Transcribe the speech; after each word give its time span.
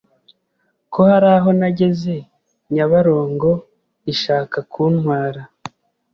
ko 0.93 0.99
hari 1.11 1.27
aho 1.37 1.49
nageze 1.59 2.15
nyabarongo 2.73 3.49
ishaka 4.13 4.57
kuntwara 4.71 5.41